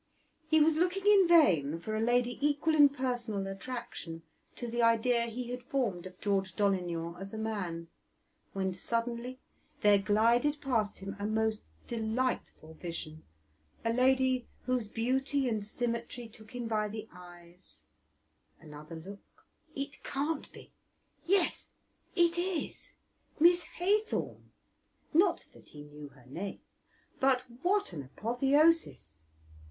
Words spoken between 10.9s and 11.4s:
him a